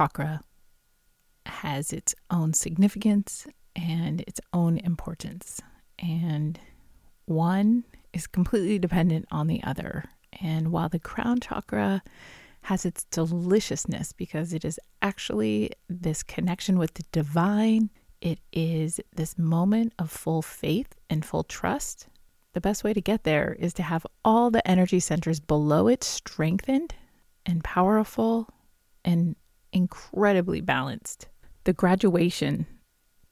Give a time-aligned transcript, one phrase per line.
[0.00, 0.40] chakra
[1.44, 3.46] has its own significance
[3.76, 5.60] and its own importance,
[5.98, 6.58] and
[7.26, 10.06] one is completely dependent on the other.
[10.40, 12.02] And while the crown chakra
[12.62, 17.90] has its deliciousness because it is actually this connection with the divine,
[18.22, 22.08] it is this moment of full faith and full trust.
[22.54, 26.02] The best way to get there is to have all the energy centers below it
[26.02, 26.94] strengthened
[27.44, 28.48] and powerful
[29.04, 29.36] and
[29.72, 31.28] incredibly balanced.
[31.64, 32.66] The graduation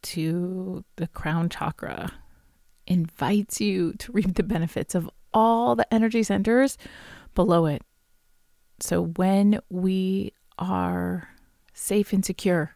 [0.02, 2.12] to the crown chakra
[2.86, 6.78] invites you to reap the benefits of all the energy centers
[7.34, 7.82] below it.
[8.80, 11.28] So when we are
[11.74, 12.74] safe and secure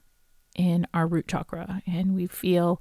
[0.56, 2.80] in our root chakra and we feel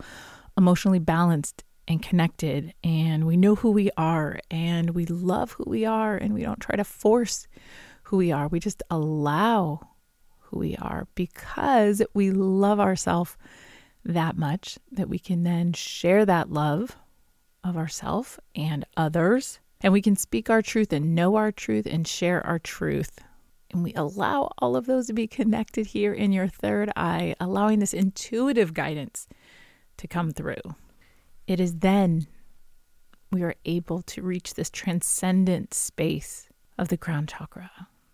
[0.57, 5.85] emotionally balanced and connected and we know who we are and we love who we
[5.85, 7.47] are and we don't try to force
[8.03, 8.47] who we are.
[8.47, 9.90] We just allow
[10.51, 13.37] who we are because we love ourselves
[14.03, 16.95] that much that we can then share that love
[17.63, 19.59] of ourself and others.
[19.81, 23.19] And we can speak our truth and know our truth and share our truth.
[23.71, 27.79] And we allow all of those to be connected here in your third eye, allowing
[27.79, 29.27] this intuitive guidance
[29.97, 30.75] to come through.
[31.47, 32.27] It is then
[33.31, 37.71] we are able to reach this transcendent space of the crown chakra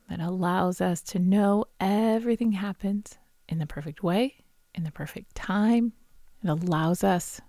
[0.10, 4.36] that allows us to know everything happens in the perfect way,
[4.74, 5.94] in the perfect time.
[6.44, 7.42] It allows us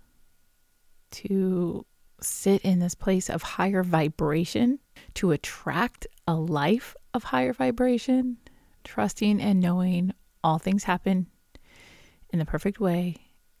[1.11, 1.85] to
[2.21, 4.79] sit in this place of higher vibration,
[5.15, 8.37] to attract a life of higher vibration,
[8.83, 10.13] trusting and knowing
[10.43, 11.27] all things happen
[12.31, 13.15] in the perfect way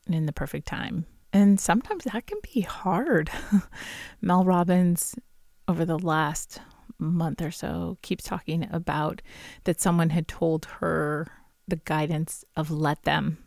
[0.05, 1.05] and in the perfect time.
[1.31, 3.29] And sometimes that can be hard.
[4.21, 5.15] Mel Robbins,
[5.67, 6.59] over the last
[6.99, 9.21] month or so, keeps talking about
[9.63, 11.27] that someone had told her
[11.67, 13.37] the guidance of let them.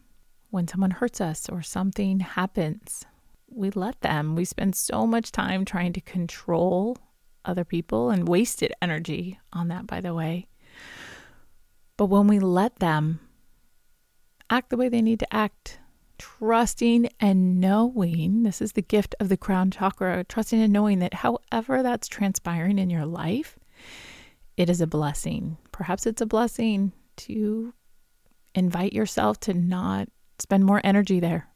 [0.50, 3.04] When someone hurts us or something happens,
[3.48, 4.34] we let them.
[4.36, 6.98] We spend so much time trying to control
[7.44, 10.48] other people and wasted energy on that, by the way.
[11.96, 13.20] But when we let them
[14.48, 15.78] act the way they need to act,
[16.22, 21.14] trusting and knowing this is the gift of the crown chakra, trusting and knowing that
[21.14, 23.58] however that's transpiring in your life,
[24.56, 25.56] it is a blessing.
[25.72, 27.74] Perhaps it's a blessing to
[28.54, 31.48] invite yourself to not spend more energy there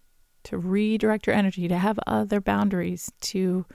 [0.44, 3.66] to redirect your energy, to have other boundaries, to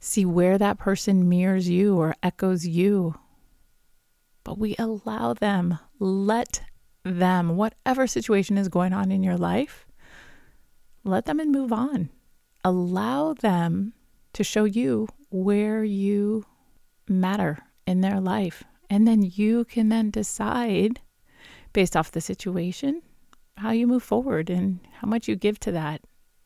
[0.00, 3.14] see where that person mirrors you or echoes you.
[4.44, 6.62] But we allow them, let
[7.04, 9.86] them, whatever situation is going on in your life,
[11.04, 12.10] let them and move on.
[12.64, 13.92] Allow them
[14.34, 16.44] to show you where you
[17.08, 18.62] matter in their life.
[18.88, 21.00] And then you can then decide
[21.72, 23.02] based off the situation
[23.56, 26.02] how you move forward and how much you give to that.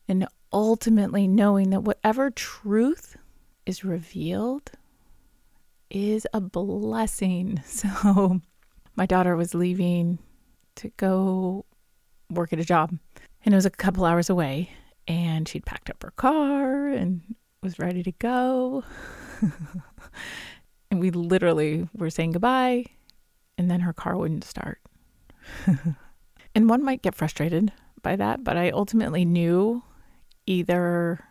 [0.07, 3.17] And ultimately knowing that whatever truth
[3.65, 4.71] is revealed
[5.89, 7.61] is a blessing.
[7.65, 8.41] So,
[8.95, 10.17] my daughter was leaving
[10.77, 11.65] to go
[12.29, 12.97] work at a job,
[13.45, 14.71] and it was a couple hours away.
[15.07, 17.21] And she'd packed up her car and
[17.63, 18.83] was ready to go.
[20.91, 22.85] and we literally were saying goodbye,
[23.57, 24.79] and then her car wouldn't start.
[26.57, 27.71] And one might get frustrated
[28.01, 29.83] by that, but I ultimately knew
[30.47, 31.23] either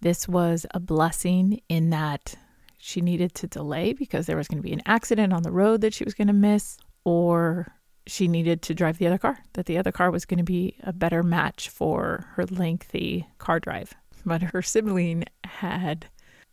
[0.00, 2.34] this was a blessing in that
[2.76, 5.80] she needed to delay because there was going to be an accident on the road
[5.82, 7.68] that she was going to miss, or
[8.06, 10.76] she needed to drive the other car, that the other car was going to be
[10.82, 13.94] a better match for her lengthy car drive.
[14.26, 16.06] But her sibling had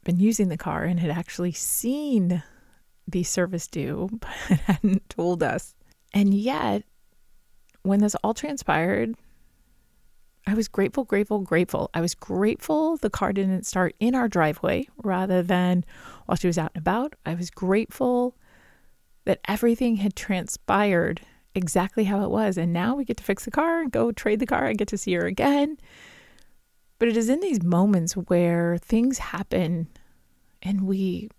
[0.04, 2.44] been using the car and had actually seen
[3.08, 5.76] the service due, but hadn't told us.
[6.14, 6.84] And yet,
[7.84, 9.16] when this all transpired,
[10.48, 11.90] I was grateful, grateful, grateful.
[11.94, 15.86] I was grateful the car didn't start in our driveway rather than
[16.26, 17.14] while she was out and about.
[17.26, 18.36] I was grateful
[19.26, 21.22] that everything had transpired
[21.56, 22.58] exactly how it was.
[22.58, 24.66] And now we get to fix the car and go trade the car.
[24.66, 25.78] I get to see her again.
[27.00, 29.88] But it is in these moments where things happen
[30.62, 31.30] and we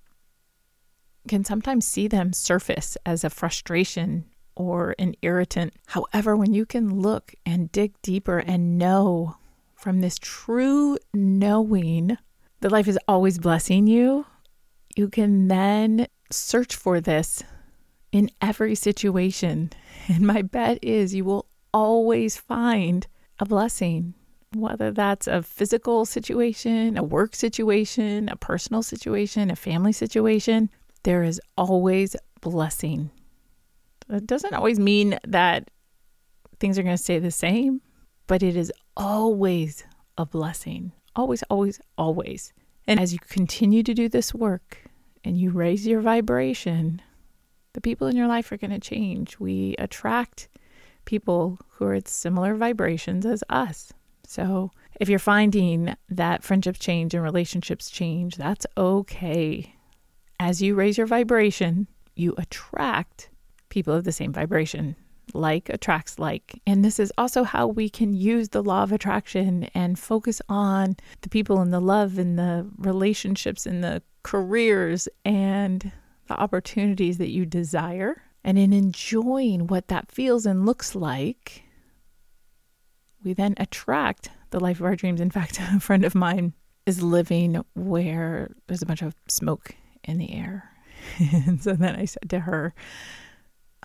[1.29, 4.25] can sometimes see them surface as a frustration
[4.57, 5.75] or an irritant.
[5.87, 9.37] However, when you can look and dig deeper and know
[9.75, 12.19] from this true knowing
[12.61, 14.27] that life is always blessing you,
[14.97, 17.43] you can then search for this
[18.13, 19.73] in every situation.
[20.09, 23.07] And my bet is you will always find
[23.39, 24.15] a blessing,
[24.53, 30.71] whether that's a physical situation, a work situation, a personal situation, a family situation.
[31.05, 33.13] There is always blessing.
[34.11, 35.71] It doesn't always mean that
[36.59, 37.81] things are going to stay the same,
[38.27, 39.85] but it is always
[40.19, 40.91] a blessing.
[41.15, 42.53] Always, always, always.
[42.87, 44.79] And as you continue to do this work
[45.25, 47.01] and you raise your vibration,
[47.73, 49.39] the people in your life are going to change.
[49.39, 50.49] We attract
[51.05, 53.93] people who are at similar vibrations as us.
[54.27, 54.71] So
[55.01, 59.75] if you're finding that friendships change and relationships change, that's okay.
[60.39, 63.31] As you raise your vibration, you attract
[63.69, 64.97] people of the same vibration.
[65.35, 66.61] Like attracts like.
[66.67, 70.97] And this is also how we can use the law of attraction and focus on
[71.23, 75.91] the people and the love and the relationships and the careers and
[76.29, 78.23] the opportunities that you desire.
[78.45, 81.65] And in enjoying what that feels and looks like,
[83.23, 85.21] we then attract the life of our dreams.
[85.21, 86.53] In fact, a friend of mine
[86.87, 89.75] is living where there's a bunch of smoke
[90.05, 90.71] in the air.
[91.19, 92.75] and so then I said to her,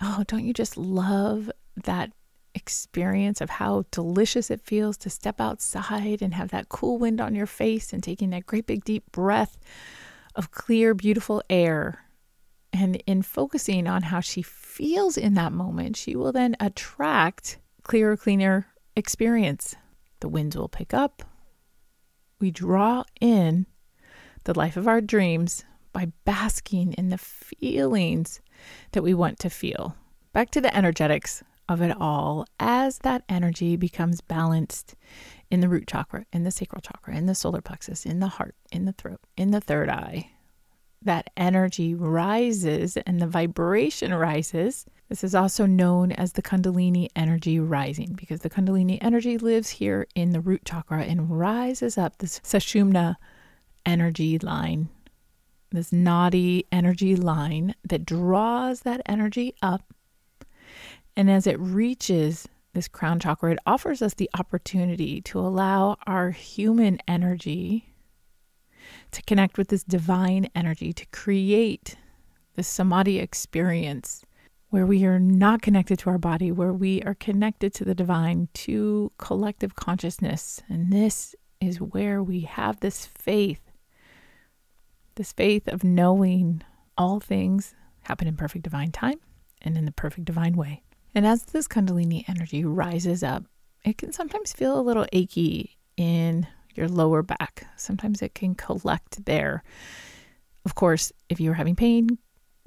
[0.00, 1.50] Oh, don't you just love
[1.84, 2.12] that
[2.54, 7.34] experience of how delicious it feels to step outside and have that cool wind on
[7.34, 9.58] your face and taking that great big deep breath
[10.34, 12.04] of clear, beautiful air?
[12.72, 18.16] And in focusing on how she feels in that moment, she will then attract clearer,
[18.16, 19.74] cleaner experience.
[20.20, 21.22] The winds will pick up.
[22.40, 23.66] We draw in
[24.44, 28.40] the life of our dreams by basking in the feelings
[28.92, 29.96] that we want to feel.
[30.32, 34.94] Back to the energetics of it all, as that energy becomes balanced
[35.50, 38.54] in the root chakra, in the sacral chakra, in the solar plexus, in the heart,
[38.72, 40.30] in the throat, in the third eye,
[41.02, 44.84] that energy rises and the vibration rises.
[45.08, 50.06] This is also known as the Kundalini energy rising because the Kundalini energy lives here
[50.14, 53.16] in the root chakra and rises up this Sushumna
[53.86, 54.88] energy line,
[55.70, 59.94] this nadi energy line that draws that energy up.
[61.16, 66.30] And as it reaches this crown chakra, it offers us the opportunity to allow our
[66.30, 67.87] human energy
[69.12, 71.96] to connect with this divine energy, to create
[72.56, 74.24] this samadhi experience
[74.70, 78.48] where we are not connected to our body, where we are connected to the divine,
[78.52, 80.60] to collective consciousness.
[80.68, 83.62] And this is where we have this faith,
[85.14, 86.62] this faith of knowing
[86.98, 89.20] all things happen in perfect divine time
[89.62, 90.82] and in the perfect divine way.
[91.14, 93.44] And as this Kundalini energy rises up,
[93.84, 97.66] it can sometimes feel a little achy in your lower back.
[97.76, 99.62] Sometimes it can collect there.
[100.64, 102.18] Of course, if you're having pain,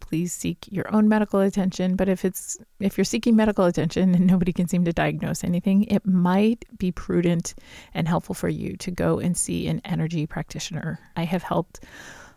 [0.02, 4.28] please seek your own medical attention, but if it's if you're seeking medical attention and
[4.28, 7.54] nobody can seem to diagnose anything, it might be prudent
[7.94, 11.00] and helpful for you to go and see an energy practitioner.
[11.16, 11.86] I have helped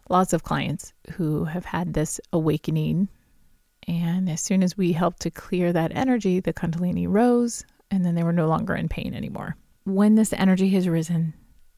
[0.08, 3.08] lots of clients who have had this awakening
[3.88, 8.15] and as soon as we helped to clear that energy, the Kundalini rose and then
[8.15, 9.56] they were no longer in pain anymore.
[9.84, 11.34] When this energy has risen,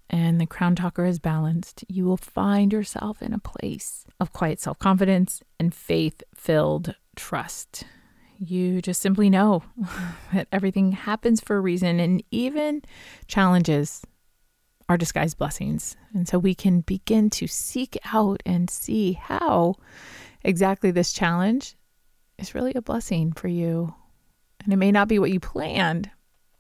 [0.09, 4.61] and the crown chakra is balanced, you will find yourself in a place of quiet
[4.61, 7.85] self confidence and faith filled trust.
[8.39, 9.63] You just simply know
[10.33, 12.83] that everything happens for a reason, and even
[13.27, 14.03] challenges
[14.89, 15.97] are disguised blessings.
[16.15, 19.77] And so we can begin to seek out and see how
[20.45, 21.75] exactly this challenge
[22.39, 23.95] is really a blessing for you.
[24.63, 26.11] And it may not be what you planned,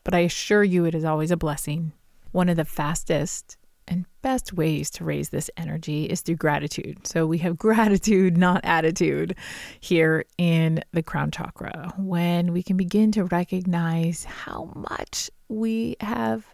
[0.02, 1.92] but I assure you it is always a blessing.
[2.36, 3.56] One of the fastest
[3.88, 7.06] and best ways to raise this energy is through gratitude.
[7.06, 9.36] So we have gratitude, not attitude,
[9.80, 11.94] here in the crown chakra.
[11.96, 16.44] When we can begin to recognize how much we have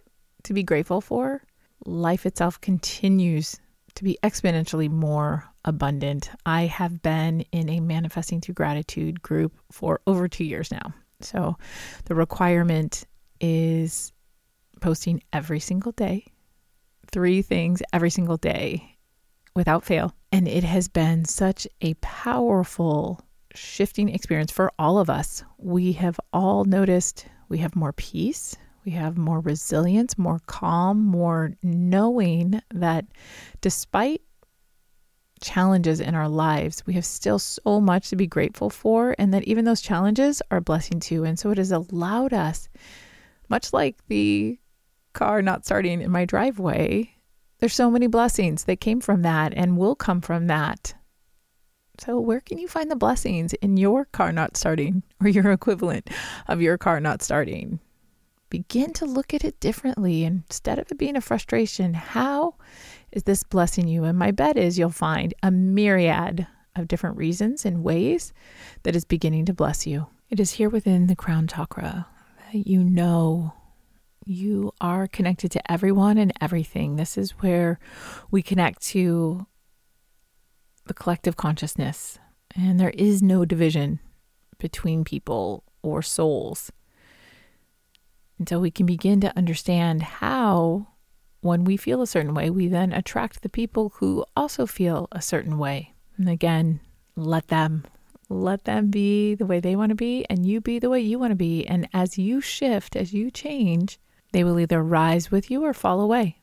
[0.44, 1.42] to be grateful for,
[1.84, 3.58] life itself continues
[3.96, 6.30] to be exponentially more abundant.
[6.46, 10.94] I have been in a manifesting through gratitude group for over two years now.
[11.22, 11.56] So
[12.04, 13.04] the requirement
[13.40, 14.12] is
[14.82, 16.26] posting every single day,
[17.10, 18.98] three things every single day
[19.54, 20.14] without fail.
[20.30, 23.24] And it has been such a powerful
[23.54, 25.44] shifting experience for all of us.
[25.58, 31.52] We have all noticed we have more peace, we have more resilience, more calm, more
[31.62, 33.04] knowing that
[33.60, 34.22] despite
[35.42, 39.44] challenges in our lives, we have still so much to be grateful for, and that
[39.44, 41.24] even those challenges are a blessing too.
[41.24, 42.68] And so it has allowed us,
[43.48, 44.58] much like the
[45.14, 47.14] car not starting in my driveway,
[47.60, 50.94] there's so many blessings that came from that and will come from that
[51.98, 56.10] So, where can you find the blessings in your car not starting or your equivalent
[56.48, 57.80] of your car not starting?
[58.50, 60.24] Begin to look at it differently.
[60.24, 62.54] Instead of it being a frustration, how
[63.12, 64.04] is this blessing you?
[64.04, 68.32] And my bet is you'll find a myriad of different reasons and ways
[68.82, 70.06] that is beginning to bless you.
[70.30, 72.06] It is here within the crown chakra
[72.52, 73.54] that you know
[74.24, 76.96] you are connected to everyone and everything.
[76.96, 77.78] This is where
[78.30, 79.46] we connect to
[80.86, 82.18] the collective consciousness,
[82.54, 84.00] and there is no division
[84.58, 86.70] between people or souls.
[88.38, 90.88] Until we can begin to understand how,
[91.40, 95.22] when we feel a certain way, we then attract the people who also feel a
[95.22, 95.94] certain way.
[96.16, 96.80] And again,
[97.16, 97.84] let them
[98.32, 101.18] let them be the way they want to be and you be the way you
[101.18, 103.98] want to be and as you shift as you change
[104.32, 106.38] they will either rise with you or fall away.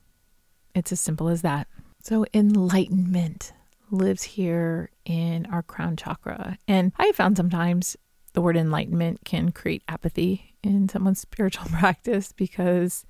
[0.74, 1.68] It's as simple as that.
[2.02, 3.52] So, enlightenment
[3.92, 6.58] lives here in our crown chakra.
[6.68, 7.98] And I found sometimes
[8.34, 13.06] the word enlightenment can create apathy in someone's spiritual practice because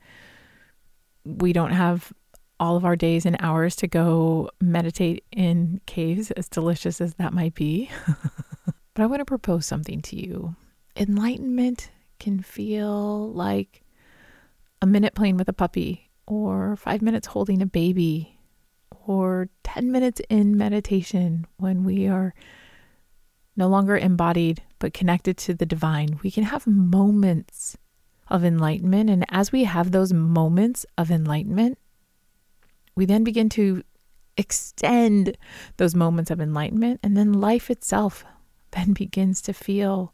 [1.26, 2.12] we don't have
[2.60, 7.34] all of our days and hours to go meditate in caves, as delicious as that
[7.34, 7.90] might be.
[8.66, 10.56] but I want to propose something to you.
[10.98, 13.84] Enlightenment can feel like
[14.82, 18.40] a minute playing with a puppy, or five minutes holding a baby,
[19.06, 22.34] or 10 minutes in meditation when we are
[23.56, 26.20] no longer embodied but connected to the divine.
[26.24, 27.78] We can have moments
[28.30, 29.10] of enlightenment.
[29.10, 31.78] And as we have those moments of enlightenment,
[32.96, 33.84] we then begin to
[34.38, 35.38] extend
[35.78, 37.00] those moments of enlightenment.
[37.04, 38.24] And then life itself
[38.72, 40.14] then begins to feel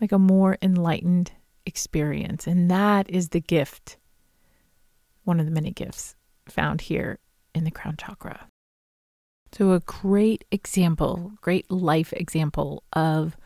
[0.00, 1.32] like a more enlightened
[1.66, 2.46] experience.
[2.46, 3.96] And that is the gift,
[5.24, 6.16] one of the many gifts
[6.48, 7.18] found here
[7.54, 8.48] in the crown chakra.
[9.52, 13.36] So, a great example, great life example of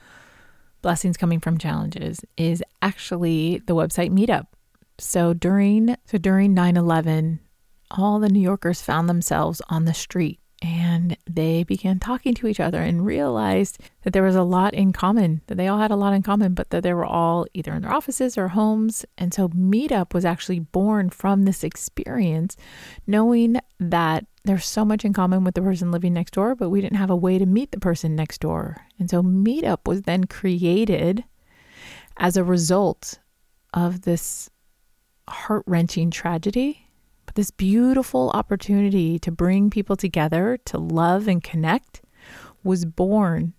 [0.81, 4.47] blessings coming from challenges is actually the website Meetup.
[4.99, 7.41] So during so during 9/11,
[7.91, 12.59] all the New Yorkers found themselves on the street and they began talking to each
[12.59, 15.97] other and realized that there was a lot in common, that they all had a
[15.97, 19.05] lot in common, but that they were all either in their offices or homes.
[19.17, 22.57] And so Meetup was actually born from this experience,
[23.07, 26.81] knowing that there's so much in common with the person living next door, but we
[26.81, 28.79] didn't have a way to meet the person next door.
[28.99, 31.25] And so Meetup was then created
[32.17, 33.19] as a result
[33.75, 34.51] of this
[35.29, 36.88] heart wrenching tragedy
[37.39, 42.03] this beautiful opportunity to bring people together to love and connect
[42.65, 43.53] was born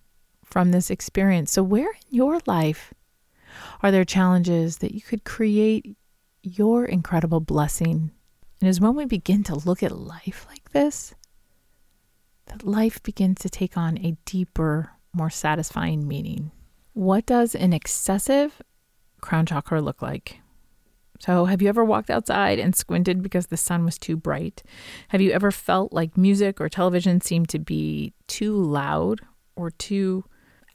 [0.43, 1.49] from this experience.
[1.49, 2.93] So, where in your life
[3.81, 5.95] are there challenges that you could create
[6.43, 8.11] your incredible blessing?
[8.59, 11.15] And is when we begin to look at life like this,
[12.47, 16.51] that life begins to take on a deeper, more satisfying meaning.
[16.91, 18.61] What does an excessive
[19.21, 20.41] crown chakra look like?
[21.19, 24.63] So, have you ever walked outside and squinted because the sun was too bright?
[25.09, 29.19] Have you ever felt like music or television seemed to be too loud
[29.55, 30.23] or too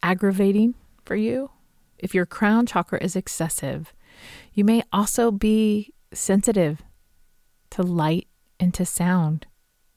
[0.03, 0.75] aggravating
[1.05, 1.51] for you?
[1.99, 3.95] If your crown chakra is excessive,
[4.53, 6.83] you may also be sensitive
[7.71, 8.29] to light
[8.61, 9.47] and to sound.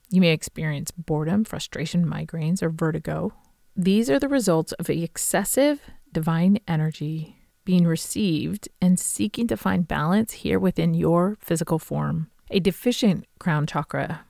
[0.10, 3.34] You may experience boredom, frustration, migraines, or vertigo.
[3.76, 5.82] These are the results of excessive
[6.14, 7.37] divine energy
[7.68, 12.30] being received and seeking to find balance here within your physical form.
[12.50, 14.22] A deficient crown chakra.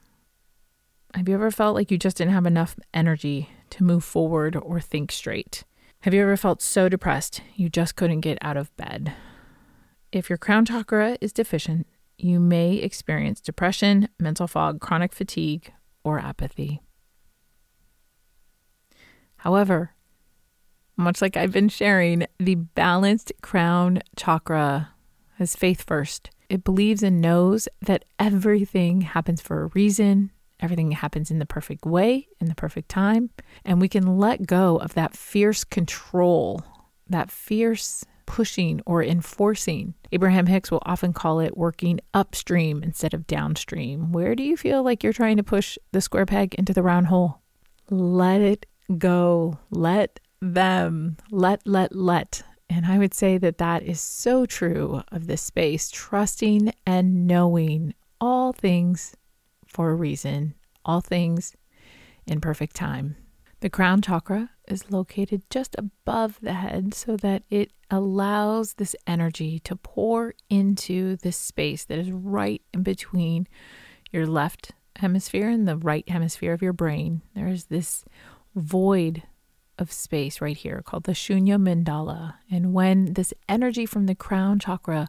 [1.14, 4.80] Have you ever felt like you just didn't have enough energy to move forward or
[4.80, 5.66] think straight?
[6.00, 9.14] Have you ever felt so depressed you just couldn't get out of bed?
[10.12, 11.86] If your crown chakra is deficient,
[12.18, 15.72] you may experience depression, mental fog, chronic fatigue,
[16.04, 16.82] or apathy.
[19.36, 19.92] However,
[20.98, 24.90] much like I've been sharing, the balanced crown chakra
[25.38, 26.32] has faith first.
[26.50, 31.86] It believes and knows that everything happens for a reason, everything happens in the perfect
[31.86, 33.30] way, in the perfect time,
[33.64, 36.64] and we can let go of that fierce control,
[37.08, 39.94] that fierce pushing or enforcing.
[40.12, 44.12] Abraham Hicks will often call it working upstream instead of downstream.
[44.12, 47.08] Where do you feel like you're trying to push the square peg into the round
[47.08, 47.42] hole?
[47.90, 48.66] Let it
[48.98, 49.60] go.
[49.72, 51.18] Let them.
[51.32, 52.44] Let, let, let.
[52.70, 57.94] And I would say that that is so true of this space, trusting and knowing
[58.20, 59.16] all things
[59.66, 61.56] for a reason, all things
[62.26, 63.16] in perfect time.
[63.60, 69.60] The crown chakra is located just above the head so that it allows this energy
[69.60, 73.48] to pour into this space that is right in between
[74.12, 77.22] your left hemisphere and the right hemisphere of your brain.
[77.34, 78.04] There's this
[78.56, 79.24] void
[79.78, 82.36] of space right here called the Shunya Mandala.
[82.52, 85.08] And when this energy from the crown chakra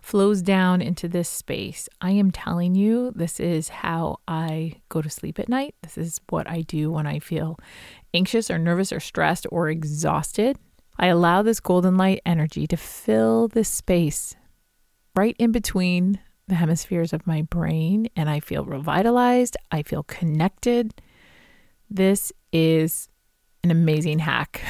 [0.00, 5.10] flows down into this space, I am telling you, this is how I go to
[5.10, 5.74] sleep at night.
[5.82, 7.58] This is what I do when I feel
[8.14, 10.58] anxious or nervous or stressed or exhausted.
[10.98, 14.36] I allow this golden light energy to fill this space
[15.16, 19.56] right in between the hemispheres of my brain, and I feel revitalized.
[19.70, 21.00] I feel connected.
[21.88, 23.08] This is
[23.62, 24.62] an amazing hack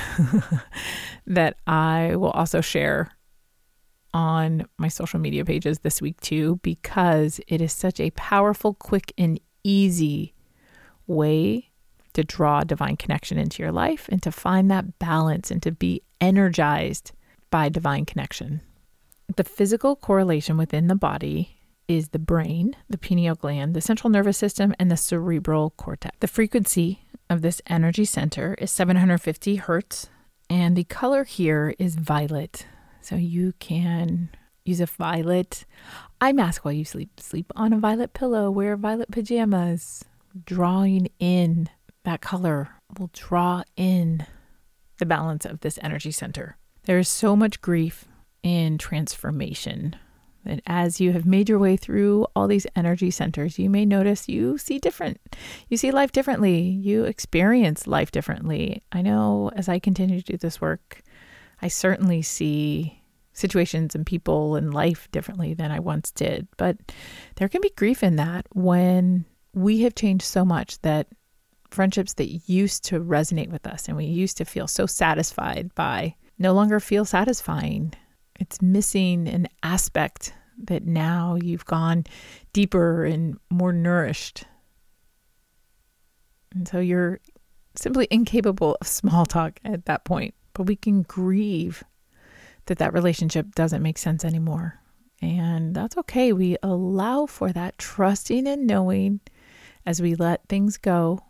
[1.26, 3.10] that I will also share
[4.12, 9.12] on my social media pages this week too, because it is such a powerful, quick,
[9.16, 10.34] and easy
[11.06, 11.70] way
[12.12, 16.02] to draw divine connection into your life and to find that balance and to be
[16.20, 17.12] energized
[17.50, 18.60] by divine connection.
[19.36, 24.38] The physical correlation within the body is the brain, the pineal gland, the central nervous
[24.38, 26.16] system, and the cerebral cortex.
[26.20, 30.10] The frequency of this energy center is 750 hertz,
[30.50, 32.66] and the color here is violet.
[33.00, 34.30] So you can
[34.64, 35.64] use a violet
[36.20, 37.20] eye mask while you sleep.
[37.20, 40.04] Sleep on a violet pillow, wear violet pajamas.
[40.44, 41.68] Drawing in
[42.04, 42.68] that color
[42.98, 44.26] will draw in
[44.98, 46.56] the balance of this energy center.
[46.84, 48.06] There is so much grief
[48.42, 49.96] in transformation
[50.44, 54.28] that as you have made your way through all these energy centers, you may notice
[54.28, 55.20] you see different.
[55.68, 56.60] You see life differently.
[56.60, 58.82] You experience life differently.
[58.92, 61.02] I know as I continue to do this work,
[61.62, 63.00] I certainly see
[63.32, 66.48] situations and people and life differently than I once did.
[66.56, 66.76] But
[67.36, 71.08] there can be grief in that when we have changed so much that
[71.70, 76.14] friendships that used to resonate with us and we used to feel so satisfied by
[76.38, 77.92] no longer feel satisfying
[78.40, 80.32] it's missing an aspect
[80.64, 82.04] that now you've gone
[82.52, 84.44] deeper and more nourished.
[86.52, 87.20] And so you're
[87.76, 90.34] simply incapable of small talk at that point.
[90.54, 91.84] But we can grieve
[92.66, 94.80] that that relationship doesn't make sense anymore.
[95.22, 96.32] And that's okay.
[96.32, 99.20] We allow for that trusting and knowing
[99.84, 101.20] as we let things go.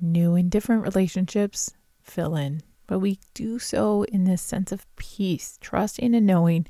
[0.00, 5.58] New and different relationships fill in but we do so in this sense of peace,
[5.60, 6.66] trusting and knowing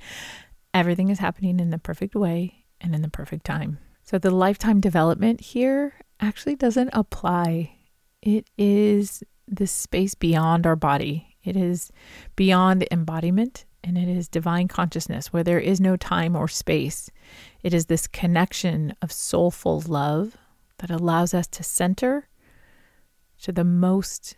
[0.74, 3.79] everything is happening in the perfect way and in the perfect time.
[4.02, 7.76] So the lifetime development here actually doesn't apply.
[8.22, 11.90] It is the space beyond our body, it is
[12.35, 13.64] beyond embodiment.
[13.85, 17.09] And it is divine consciousness where there is no time or space.
[17.62, 20.37] It is this connection of soulful love
[20.79, 22.26] that allows us to center
[23.42, 24.35] to the most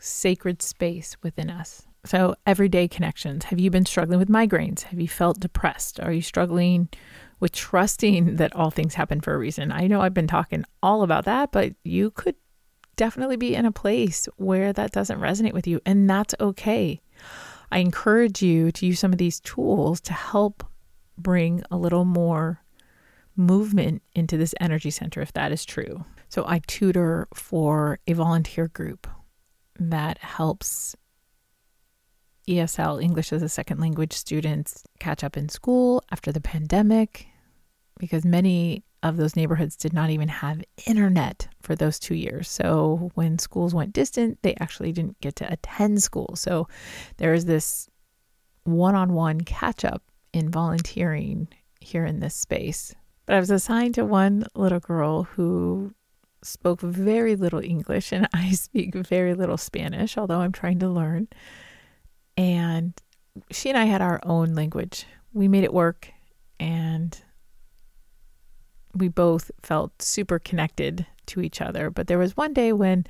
[0.00, 1.86] sacred space within us.
[2.04, 3.44] So, everyday connections.
[3.44, 4.82] Have you been struggling with migraines?
[4.84, 6.00] Have you felt depressed?
[6.00, 6.88] Are you struggling
[7.40, 9.70] with trusting that all things happen for a reason?
[9.70, 12.36] I know I've been talking all about that, but you could
[12.96, 17.02] definitely be in a place where that doesn't resonate with you, and that's okay.
[17.70, 20.64] I encourage you to use some of these tools to help
[21.18, 22.62] bring a little more
[23.36, 26.06] movement into this energy center if that is true.
[26.30, 29.06] So, I tutor for a volunteer group
[29.80, 30.94] that helps
[32.48, 37.26] ESL, English as a Second Language students, catch up in school after the pandemic
[37.98, 42.48] because many of those neighborhoods did not even have internet for those two years.
[42.48, 46.34] So when schools went distant, they actually didn't get to attend school.
[46.36, 46.68] So
[47.16, 47.88] there is this
[48.64, 51.48] one on one catch up in volunteering
[51.80, 52.94] here in this space.
[53.26, 55.94] But I was assigned to one little girl who
[56.42, 61.28] spoke very little English and I speak very little Spanish, although I'm trying to learn.
[62.36, 62.94] And
[63.50, 65.06] she and I had our own language.
[65.32, 66.10] We made it work
[66.58, 67.16] and
[68.94, 71.90] we both felt super connected to each other.
[71.90, 73.04] But there was one day when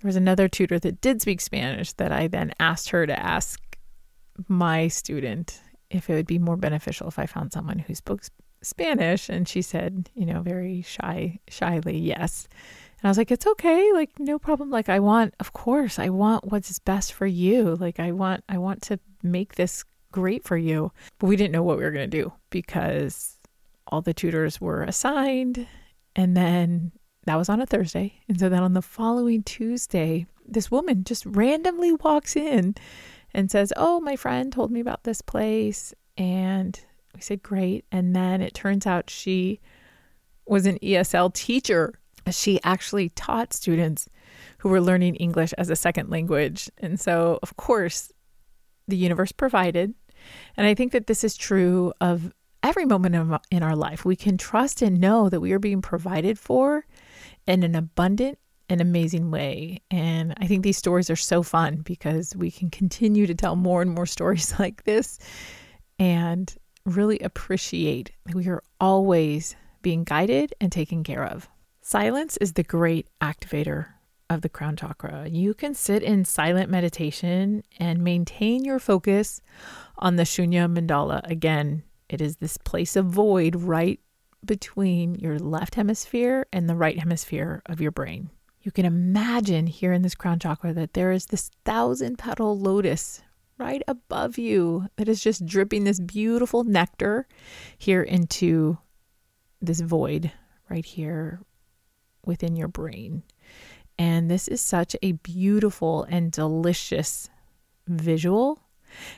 [0.00, 3.60] there was another tutor that did speak Spanish that I then asked her to ask
[4.48, 8.22] my student if it would be more beneficial if I found someone who spoke
[8.62, 9.28] Spanish?
[9.28, 12.48] And she said, you know, very shy, shyly, yes.
[13.00, 13.92] And I was like, it's okay.
[13.92, 14.70] Like, no problem.
[14.70, 17.76] Like, I want, of course, I want what's best for you.
[17.76, 20.92] Like, I want, I want to make this great for you.
[21.18, 23.38] But we didn't know what we were going to do because
[23.86, 25.66] all the tutors were assigned.
[26.14, 26.92] And then
[27.24, 28.20] that was on a Thursday.
[28.28, 32.74] And so then on the following Tuesday, this woman just randomly walks in
[33.32, 35.94] and says, Oh, my friend told me about this place.
[36.16, 36.78] And
[37.14, 37.84] we said, Great.
[37.90, 39.60] And then it turns out she
[40.46, 41.94] was an ESL teacher.
[42.30, 44.08] She actually taught students
[44.58, 46.70] who were learning English as a second language.
[46.78, 48.12] And so, of course,
[48.88, 49.94] the universe provided.
[50.56, 54.04] And I think that this is true of every moment in our life.
[54.04, 56.84] We can trust and know that we are being provided for
[57.46, 59.80] in an abundant and amazing way.
[59.90, 63.82] And I think these stories are so fun because we can continue to tell more
[63.82, 65.18] and more stories like this
[65.98, 71.48] and really appreciate that we are always being guided and taken care of.
[71.80, 73.86] Silence is the great activator
[74.28, 75.28] of the crown chakra.
[75.28, 79.40] You can sit in silent meditation and maintain your focus
[79.98, 81.20] on the Shunya Mandala.
[81.28, 84.00] Again, it is this place of void right
[84.44, 88.30] between your left hemisphere and the right hemisphere of your brain.
[88.62, 93.22] You can imagine here in this crown chakra that there is this thousand petal lotus
[93.60, 97.28] right above you that is just dripping this beautiful nectar
[97.76, 98.78] here into
[99.60, 100.32] this void
[100.70, 101.40] right here
[102.24, 103.22] within your brain.
[103.98, 107.28] And this is such a beautiful and delicious
[107.86, 108.58] visual.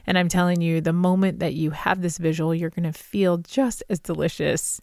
[0.07, 3.39] And I'm telling you, the moment that you have this visual, you're going to feel
[3.39, 4.81] just as delicious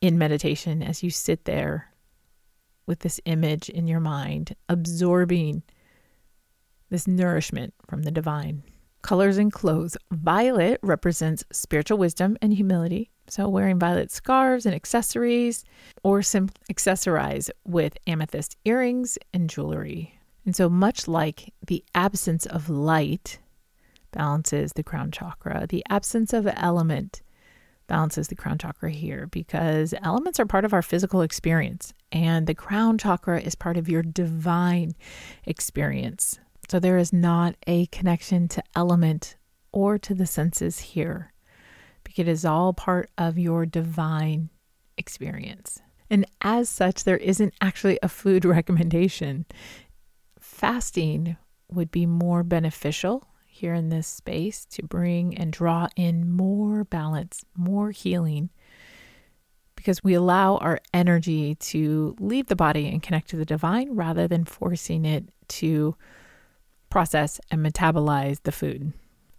[0.00, 1.92] in meditation as you sit there
[2.84, 5.62] with this image in your mind, absorbing
[6.90, 8.64] this nourishment from the divine.
[9.02, 9.96] Colors and clothes.
[10.10, 13.10] Violet represents spiritual wisdom and humility.
[13.28, 15.64] So, wearing violet scarves and accessories,
[16.02, 20.18] or accessorize with amethyst earrings and jewelry.
[20.46, 23.38] And so, much like the absence of light
[24.12, 27.20] balances the crown chakra, the absence of element
[27.86, 32.54] balances the crown chakra here because elements are part of our physical experience, and the
[32.54, 34.94] crown chakra is part of your divine
[35.44, 36.38] experience.
[36.70, 39.36] So, there is not a connection to element
[39.72, 41.32] or to the senses here
[42.04, 44.50] because it is all part of your divine
[44.96, 45.80] experience.
[46.10, 49.46] And as such, there isn't actually a food recommendation.
[50.38, 51.36] Fasting
[51.70, 57.44] would be more beneficial here in this space to bring and draw in more balance,
[57.56, 58.50] more healing,
[59.74, 64.28] because we allow our energy to leave the body and connect to the divine rather
[64.28, 65.96] than forcing it to
[66.88, 68.92] process and metabolize the food.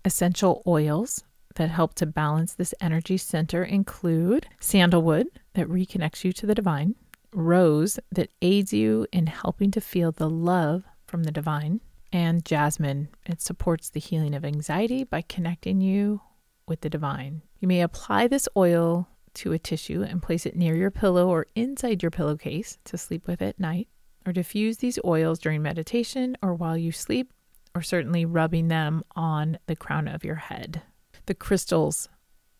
[0.06, 1.24] Essential oils
[1.56, 6.96] that help to balance this energy center include sandalwood that reconnects you to the divine,
[7.34, 11.82] rose that aids you in helping to feel the love from the divine,
[12.12, 13.10] and jasmine.
[13.26, 16.22] It supports the healing of anxiety by connecting you
[16.68, 17.42] with the divine.
[17.60, 21.48] You may apply this oil to a tissue and place it near your pillow or
[21.56, 23.88] inside your pillowcase to sleep with at night,
[24.26, 27.32] or diffuse these oils during meditation or while you sleep,
[27.76, 30.82] or certainly rubbing them on the crown of your head.
[31.26, 32.10] The crystals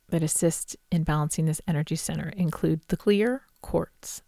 [0.10, 4.22] that assist in balancing this energy center include the clear quartz,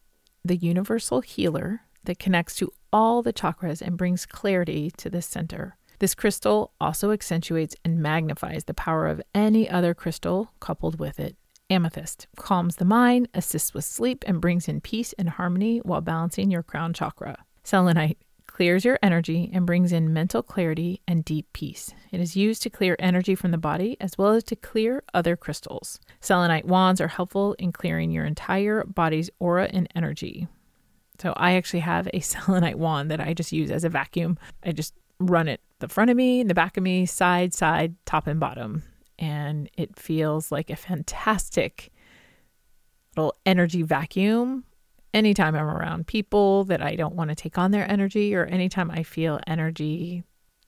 [0.44, 5.78] the universal healer that connects to all the chakras and brings clarity to this center.
[6.00, 11.36] This crystal also accentuates and magnifies the power of any other crystal coupled with it.
[11.70, 16.52] Amethyst calms the mind, assists with sleep, and brings in peace and harmony while balancing
[16.52, 17.46] your crown chakra.
[17.64, 18.18] Selenite
[18.52, 21.94] clears your energy and brings in mental clarity and deep peace.
[22.12, 25.38] It is used to clear energy from the body as well as to clear other
[25.38, 26.00] crystals.
[26.20, 30.48] Selenite wands are helpful in clearing your entire body's aura and energy.
[31.20, 34.38] So I actually have a selenite wand that I just use as a vacuum.
[34.64, 38.28] I just run it the front of me, the back of me, side, side, top
[38.28, 38.84] and bottom.
[39.18, 41.92] And it feels like a fantastic
[43.16, 44.66] little energy vacuum
[45.14, 48.92] anytime I'm around people that I don't want to take on their energy, or anytime
[48.92, 50.24] I feel energy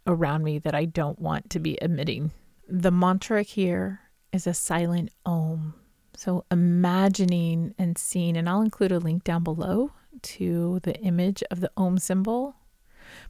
[0.06, 2.32] around me that I don't want to be emitting.
[2.68, 4.02] The mantra here
[4.32, 5.76] is a silent om.
[6.16, 11.60] So imagining and seeing, and I'll include a link down below to the image of
[11.60, 12.56] the om symbol.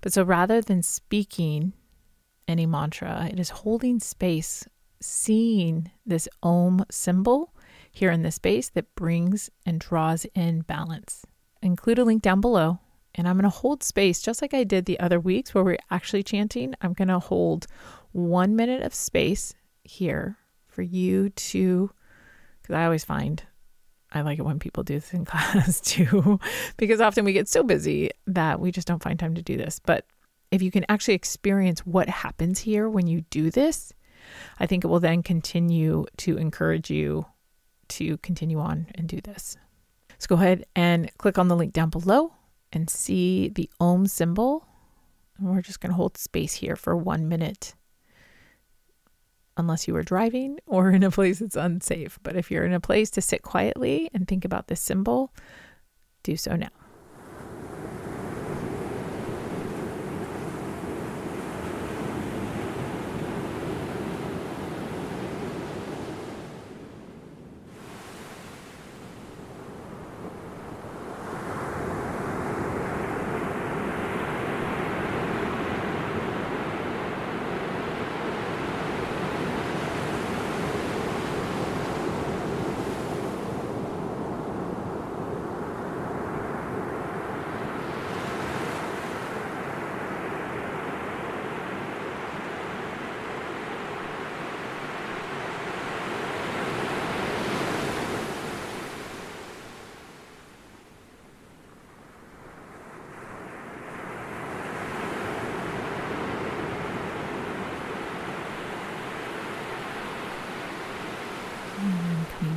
[0.02, 1.74] But so rather than speaking
[2.48, 4.68] any mantra, it is holding space,
[5.02, 7.53] seeing this om symbol
[7.94, 11.26] here in this space that brings and draws in balance.
[11.62, 12.80] Include a link down below,
[13.16, 15.78] and I'm going to hold space just like I did the other weeks where we're
[15.92, 16.74] actually chanting.
[16.82, 17.68] I'm going to hold
[18.12, 19.54] one minute of space
[19.84, 21.92] here for you to,
[22.62, 23.44] because I always find
[24.12, 26.40] I like it when people do this in class too,
[26.78, 29.80] because often we get so busy that we just don't find time to do this.
[29.80, 30.06] But
[30.52, 33.94] if you can actually experience what happens here when you do this,
[34.60, 37.26] I think it will then continue to encourage you
[37.90, 39.58] to continue on and do this.
[40.20, 42.34] So go ahead and click on the link down below
[42.72, 44.66] and see the Om symbol.
[45.38, 47.74] And we're just going to hold space here for one minute,
[49.58, 52.20] unless you are driving or in a place that's unsafe.
[52.24, 55.34] But if you're in a place to sit quietly and think about this symbol,
[56.24, 56.70] do so now.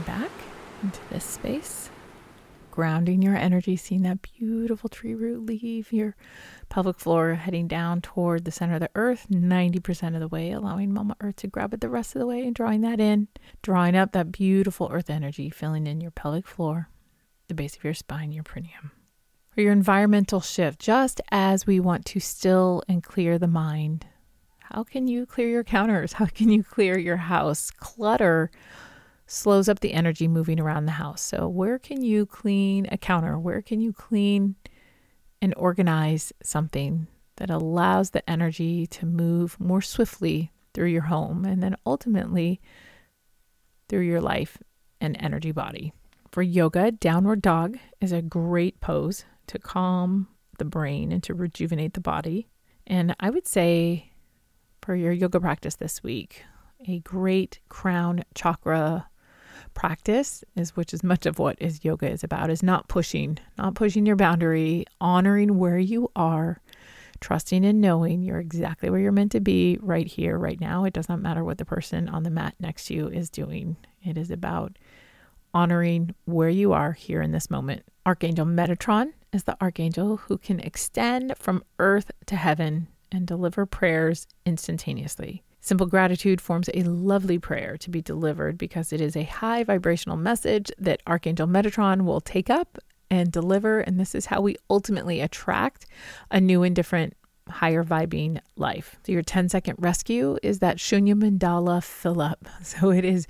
[0.07, 0.31] back
[0.83, 1.91] into this space,
[2.73, 6.17] grounding your energy, seeing that beautiful tree root leave your
[6.69, 10.93] pelvic floor, heading down toward the center of the earth 90% of the way, allowing
[10.93, 13.29] Mama Earth to grab it the rest of the way and drawing that in,
[13.63, 16.89] drawing up that beautiful earth energy, filling in your pelvic floor,
[17.47, 18.91] the base of your spine, your perineum.
[19.55, 24.05] For your environmental shift, just as we want to still and clear the mind,
[24.59, 26.15] how can you clear your counters?
[26.15, 27.71] How can you clear your house?
[27.71, 28.51] Clutter
[29.27, 31.21] slows up the energy moving around the house.
[31.21, 33.39] So, where can you clean a counter?
[33.39, 34.57] Where can you clean
[35.43, 41.63] and organize something that allows the energy to move more swiftly through your home and
[41.63, 42.61] then ultimately
[43.89, 44.59] through your life
[45.01, 45.93] and energy body?
[46.31, 51.95] For yoga, downward dog is a great pose to calm the brain and to rejuvenate
[51.95, 52.49] the body.
[52.87, 54.13] And I would say
[54.83, 56.45] for your yoga practice this week,
[56.87, 59.09] a great crown chakra
[59.77, 63.75] practice is which is much of what is yoga is about is not pushing not
[63.75, 66.61] pushing your boundary honoring where you are
[67.21, 70.85] trusting and knowing you're exactly where you're meant to be right here right now.
[70.85, 73.77] It does not matter what the person on the mat next to you is doing.
[74.03, 74.79] It is about
[75.55, 77.83] honoring where you are here in this moment.
[78.05, 84.27] Archangel metatron is the archangel who can extend from earth to heaven and deliver prayers
[84.45, 89.65] instantaneously Simple gratitude forms a lovely prayer to be delivered because it is a high
[89.65, 92.79] vibrational message that Archangel Metatron will take up
[93.11, 93.81] and deliver.
[93.81, 95.87] And this is how we ultimately attract
[96.31, 97.17] a new and different
[97.49, 98.95] higher vibing life.
[99.05, 102.47] So your 10 second rescue is that Shunya Mandala fill up.
[102.63, 103.27] So it is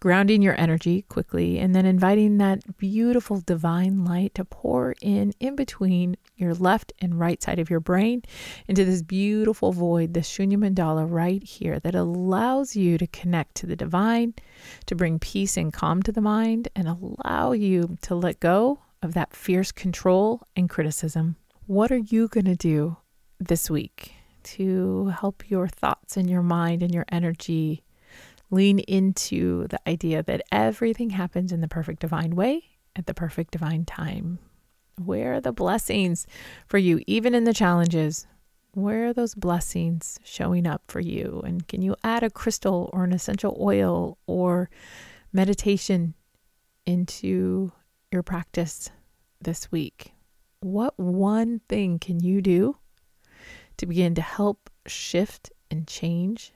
[0.00, 5.54] grounding your energy quickly and then inviting that beautiful divine light to pour in in
[5.54, 8.22] between your left and right side of your brain
[8.66, 13.66] into this beautiful void, the Shunya Mandala right here that allows you to connect to
[13.66, 14.34] the divine,
[14.86, 19.12] to bring peace and calm to the mind and allow you to let go of
[19.14, 21.36] that fierce control and criticism.
[21.66, 22.96] What are you going to do
[23.38, 27.82] this week to help your thoughts and your mind and your energy
[28.50, 32.64] lean into the idea that everything happens in the perfect divine way
[32.96, 34.38] at the perfect divine time.
[35.02, 36.26] Where are the blessings
[36.66, 38.26] for you, even in the challenges?
[38.72, 41.42] Where are those blessings showing up for you?
[41.44, 44.70] And can you add a crystal or an essential oil or
[45.32, 46.14] meditation
[46.86, 47.72] into
[48.12, 48.90] your practice
[49.40, 50.12] this week?
[50.60, 52.76] What one thing can you do
[53.78, 56.52] to begin to help shift and change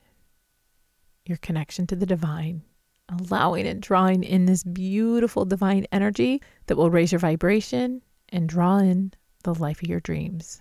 [1.27, 2.63] your connection to the divine,
[3.09, 8.79] allowing and drawing in this beautiful divine energy that will raise your vibration and draw
[8.79, 10.61] in the life of your dreams.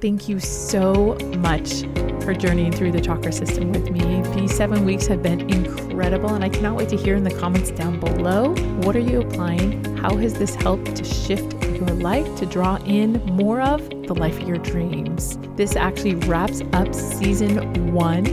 [0.00, 1.82] Thank you so much
[2.22, 4.22] for journeying through the chakra system with me.
[4.34, 7.70] These seven weeks have been incredible, and I cannot wait to hear in the comments
[7.70, 9.84] down below what are you applying?
[9.96, 14.40] How has this helped to shift your life to draw in more of the life
[14.40, 15.38] of your dreams?
[15.54, 18.24] This actually wraps up season one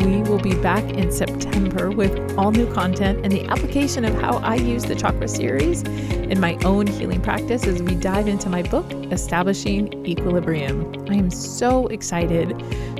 [0.00, 4.38] we will be back in September with all new content and the application of how
[4.38, 8.62] I use the chakra series in my own healing practice as we dive into my
[8.62, 10.94] book, Establishing Equilibrium.
[11.10, 12.48] I am so excited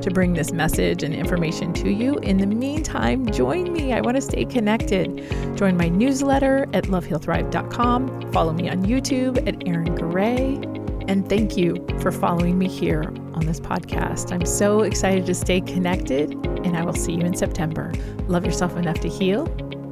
[0.03, 2.17] to bring this message and information to you.
[2.19, 3.93] In the meantime, join me.
[3.93, 5.57] I want to stay connected.
[5.57, 8.33] Join my newsletter at lovehealthrive.com.
[8.33, 10.67] Follow me on YouTube at Erin Garay.
[11.09, 14.33] And thank you for following me here on this podcast.
[14.33, 16.33] I'm so excited to stay connected,
[16.65, 17.93] and I will see you in September.
[18.29, 19.47] Love yourself enough to heal,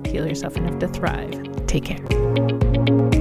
[0.07, 1.67] heal yourself enough to thrive.
[1.67, 3.18] Take care.